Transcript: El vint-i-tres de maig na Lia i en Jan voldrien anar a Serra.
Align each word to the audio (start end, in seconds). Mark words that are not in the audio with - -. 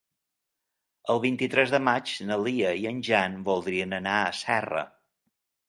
El 1.13 1.21
vint-i-tres 1.25 1.73
de 1.75 1.81
maig 1.89 2.15
na 2.31 2.39
Lia 2.47 2.73
i 2.85 2.89
en 2.95 3.05
Jan 3.11 3.39
voldrien 3.53 3.97
anar 4.01 4.19
a 4.25 4.35
Serra. 4.43 4.85